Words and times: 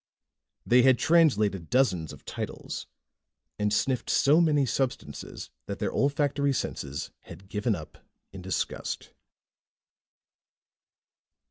They 0.65 0.81
had 0.81 0.97
translated 0.97 1.69
dozens 1.69 2.11
of 2.11 2.25
titles 2.25 2.87
and 3.59 3.71
sniffed 3.71 4.09
so 4.09 4.41
many 4.41 4.65
substances 4.65 5.51
that 5.67 5.77
their 5.77 5.91
olfactory 5.91 6.53
senses 6.53 7.11
had 7.25 7.47
given 7.49 7.75
up 7.75 7.99
in 8.31 8.41
disgust. 8.41 9.13